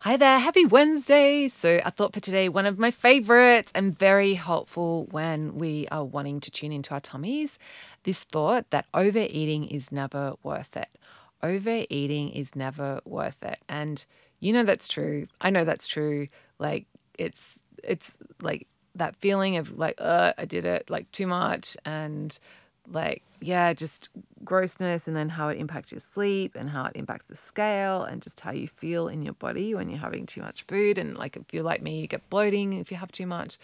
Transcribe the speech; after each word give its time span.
Hi 0.00 0.16
there, 0.18 0.38
happy 0.38 0.66
Wednesday. 0.66 1.48
So, 1.48 1.80
I 1.82 1.88
thought 1.88 2.12
for 2.12 2.20
today, 2.20 2.50
one 2.50 2.66
of 2.66 2.78
my 2.78 2.90
favorites 2.90 3.72
and 3.74 3.98
very 3.98 4.34
helpful 4.34 5.06
when 5.10 5.54
we 5.56 5.88
are 5.90 6.04
wanting 6.04 6.40
to 6.40 6.50
tune 6.50 6.72
into 6.72 6.92
our 6.92 7.00
tummies, 7.00 7.58
this 8.02 8.22
thought 8.24 8.68
that 8.70 8.84
overeating 8.92 9.64
is 9.66 9.90
never 9.90 10.34
worth 10.42 10.76
it. 10.76 10.88
Overeating 11.42 12.30
is 12.30 12.54
never 12.54 13.00
worth 13.06 13.42
it. 13.42 13.58
And 13.68 14.04
you 14.40 14.52
know 14.52 14.64
that's 14.64 14.88
true. 14.88 15.26
I 15.40 15.48
know 15.48 15.64
that's 15.64 15.86
true. 15.86 16.28
Like 16.58 16.84
it's 17.18 17.60
it's 17.82 18.18
like 18.42 18.66
that 18.94 19.16
feeling 19.16 19.56
of 19.56 19.78
like, 19.78 19.96
uh, 19.98 20.34
I 20.36 20.44
did 20.44 20.66
it 20.66 20.90
like 20.90 21.10
too 21.12 21.26
much 21.26 21.76
and 21.86 22.38
like 22.88 23.22
yeah 23.40 23.72
just 23.72 24.10
grossness 24.44 25.08
and 25.08 25.16
then 25.16 25.28
how 25.28 25.48
it 25.48 25.58
impacts 25.58 25.90
your 25.90 26.00
sleep 26.00 26.54
and 26.54 26.70
how 26.70 26.84
it 26.84 26.92
impacts 26.94 27.26
the 27.26 27.36
scale 27.36 28.02
and 28.02 28.22
just 28.22 28.40
how 28.40 28.52
you 28.52 28.68
feel 28.68 29.08
in 29.08 29.22
your 29.22 29.34
body 29.34 29.74
when 29.74 29.88
you're 29.88 29.98
having 29.98 30.26
too 30.26 30.40
much 30.40 30.62
food 30.64 30.98
and 30.98 31.16
like 31.16 31.36
if 31.36 31.52
you're 31.52 31.62
like 31.62 31.82
me 31.82 32.00
you 32.00 32.06
get 32.06 32.28
bloating 32.30 32.72
if 32.72 32.90
you 32.90 32.96
have 32.96 33.12
too 33.12 33.26
much. 33.26 33.58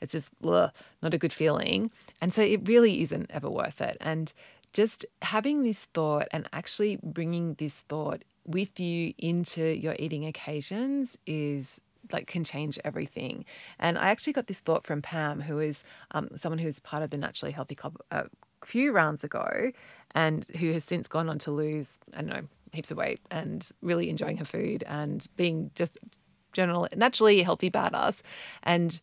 It's 0.00 0.12
just 0.12 0.30
ugh, 0.44 0.70
not 1.02 1.14
a 1.14 1.18
good 1.18 1.32
feeling. 1.32 1.90
And 2.20 2.34
so 2.34 2.42
it 2.42 2.68
really 2.68 3.02
isn't 3.02 3.30
ever 3.30 3.48
worth 3.48 3.80
it. 3.80 3.96
And 4.00 4.32
just 4.72 5.06
having 5.22 5.62
this 5.62 5.86
thought 5.86 6.28
and 6.32 6.48
actually 6.52 6.98
bringing 7.02 7.54
this 7.54 7.80
thought 7.80 8.22
with 8.46 8.78
you 8.78 9.14
into 9.18 9.62
your 9.62 9.96
eating 9.98 10.26
occasions 10.26 11.16
is 11.26 11.80
like 12.12 12.26
can 12.26 12.44
change 12.44 12.78
everything. 12.84 13.44
And 13.78 13.98
I 13.98 14.10
actually 14.10 14.32
got 14.32 14.46
this 14.46 14.60
thought 14.60 14.86
from 14.86 15.02
Pam, 15.02 15.40
who 15.40 15.58
is 15.58 15.84
um, 16.12 16.28
someone 16.36 16.58
who's 16.58 16.78
part 16.80 17.02
of 17.02 17.10
the 17.10 17.16
Naturally 17.16 17.52
Healthy 17.52 17.74
Club 17.74 17.96
uh, 18.10 18.24
few 18.66 18.92
rounds 18.92 19.24
ago, 19.24 19.70
and 20.14 20.44
who 20.58 20.72
has 20.72 20.84
since 20.84 21.08
gone 21.08 21.28
on 21.28 21.38
to 21.40 21.50
lose 21.50 21.98
I 22.14 22.18
don't 22.18 22.28
know 22.28 22.48
heaps 22.72 22.90
of 22.90 22.98
weight 22.98 23.20
and 23.30 23.70
really 23.80 24.10
enjoying 24.10 24.36
her 24.36 24.44
food 24.44 24.84
and 24.86 25.26
being 25.36 25.70
just 25.74 25.98
general 26.52 26.88
naturally 26.94 27.42
healthy 27.42 27.70
badass. 27.70 28.22
And 28.62 29.00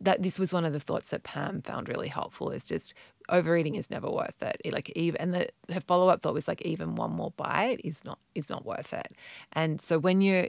that 0.00 0.22
this 0.22 0.38
was 0.38 0.52
one 0.52 0.64
of 0.64 0.72
the 0.72 0.80
thoughts 0.80 1.10
that 1.10 1.22
Pam 1.22 1.62
found 1.62 1.88
really 1.88 2.08
helpful 2.08 2.50
is 2.50 2.66
just 2.66 2.94
overeating 3.28 3.74
is 3.74 3.90
never 3.90 4.10
worth 4.10 4.42
it. 4.42 4.60
it 4.64 4.72
like 4.72 4.90
even 4.96 5.20
and 5.20 5.34
the 5.34 5.48
her 5.72 5.80
follow 5.80 6.08
up 6.08 6.22
thought 6.22 6.34
was 6.34 6.48
like 6.48 6.62
even 6.62 6.96
one 6.96 7.12
more 7.12 7.32
bite 7.36 7.80
is 7.84 8.04
not 8.04 8.18
is 8.34 8.50
not 8.50 8.64
worth 8.64 8.92
it. 8.92 9.12
And 9.52 9.80
so 9.80 9.98
when 9.98 10.20
you're 10.20 10.48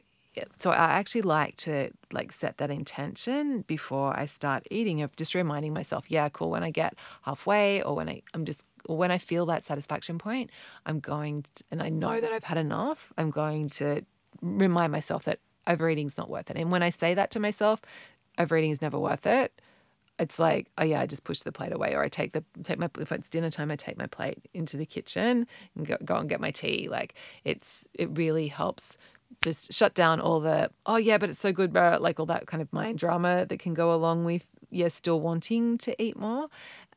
so 0.60 0.72
I 0.72 0.92
actually 0.92 1.24
like 1.24 1.56
to 1.58 1.92
like 2.12 2.32
set 2.32 2.58
that 2.58 2.70
intention 2.70 3.62
before 3.62 4.18
I 4.18 4.26
start 4.26 4.66
eating 4.70 5.02
of 5.02 5.16
just 5.16 5.34
reminding 5.34 5.74
myself, 5.74 6.06
yeah, 6.10 6.30
cool. 6.30 6.52
When 6.52 6.64
I 6.64 6.72
get 6.72 6.96
halfway 7.24 7.82
or 7.82 7.96
when 7.96 8.10
I, 8.10 8.22
I'm 8.34 8.46
just 8.46 8.66
when 8.86 9.12
I 9.12 9.18
feel 9.18 9.46
that 9.48 9.66
satisfaction 9.66 10.18
point, 10.18 10.50
I'm 10.86 11.00
going 11.00 11.44
to, 11.56 11.64
and 11.72 11.82
I 11.82 11.90
know 11.90 12.20
that 12.22 12.32
I've 12.32 12.44
had 12.44 12.58
enough, 12.58 13.12
I'm 13.18 13.30
going 13.30 13.70
to 13.72 14.04
remind 14.42 14.92
myself 14.92 15.26
that 15.26 15.40
overeating 15.68 16.08
is 16.08 16.18
not 16.18 16.30
worth 16.30 16.50
it. 16.50 16.58
And 16.58 16.72
when 16.72 16.84
I 16.84 16.90
say 16.90 17.14
that 17.14 17.32
to 17.32 17.40
myself, 17.40 17.82
overeating 18.38 18.72
is 18.72 18.82
never 18.82 18.98
worth 18.98 19.26
it. 19.26 19.62
It's 20.18 20.38
like, 20.38 20.68
oh 20.78 20.84
yeah, 20.84 21.00
I 21.00 21.06
just 21.06 21.24
push 21.24 21.40
the 21.40 21.52
plate 21.52 21.72
away, 21.72 21.94
or 21.94 22.04
I 22.04 22.10
take 22.10 22.34
the 22.34 22.44
take 22.64 22.78
my 22.78 22.90
if 23.00 23.12
it's 23.12 23.30
dinner 23.30 23.50
time, 23.50 23.72
I 23.72 23.78
take 23.78 23.98
my 23.98 24.08
plate 24.08 24.38
into 24.54 24.76
the 24.76 24.86
kitchen 24.86 25.48
and 25.76 25.88
go, 25.88 25.98
go 26.04 26.16
and 26.16 26.30
get 26.30 26.42
my 26.42 26.52
tea. 26.52 26.88
Like 26.90 27.16
it's 27.46 27.88
it 27.94 28.10
really 28.18 28.50
helps 28.50 28.98
just 29.42 29.72
shut 29.74 29.94
down 29.94 30.20
all 30.20 30.40
the 30.40 30.70
oh 30.86 30.98
yeah 30.98 31.18
but 31.18 31.30
it's 31.30 31.40
so 31.40 31.52
good 31.52 31.72
bro 31.72 31.98
like 32.00 32.20
all 32.20 32.26
that 32.26 32.48
kind 32.48 32.62
of 32.62 32.72
mind 32.74 32.98
drama 32.98 33.46
that 33.46 33.60
can 33.60 33.74
go 33.74 33.94
along 33.94 34.26
with 34.26 34.46
yeah 34.70 34.88
still 34.88 35.20
wanting 35.20 35.78
to 35.78 36.02
eat 36.02 36.18
more 36.18 36.50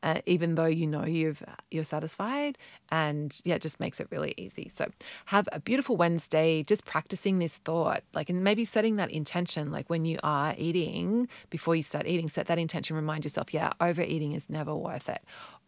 uh, 0.03 0.19
even 0.25 0.55
though 0.55 0.65
you 0.65 0.85
know 0.85 1.05
you've 1.05 1.41
you're 1.71 1.83
satisfied 1.83 2.57
and 2.91 3.39
yeah 3.45 3.55
it 3.55 3.61
just 3.61 3.79
makes 3.79 4.01
it 4.01 4.07
really 4.11 4.33
easy. 4.37 4.69
So 4.73 4.91
have 5.25 5.47
a 5.53 5.59
beautiful 5.61 5.95
wednesday 5.95 6.61
just 6.61 6.85
practicing 6.85 7.39
this 7.39 7.55
thought 7.57 8.03
like 8.13 8.29
and 8.29 8.43
maybe 8.43 8.65
setting 8.65 8.97
that 8.97 9.09
intention 9.11 9.71
like 9.71 9.89
when 9.89 10.03
you 10.03 10.19
are 10.21 10.53
eating 10.57 11.29
before 11.49 11.75
you 11.75 11.83
start 11.83 12.05
eating 12.05 12.29
set 12.29 12.47
that 12.47 12.59
intention 12.59 12.95
remind 12.97 13.23
yourself 13.23 13.53
yeah 13.53 13.71
overeating 13.79 14.33
is 14.33 14.49
never 14.49 14.75
worth 14.75 15.07
it. 15.07 15.21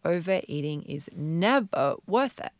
Overeating 0.04 0.82
is 0.82 1.08
never 1.16 1.96
worth 2.06 2.38
it 2.38 2.52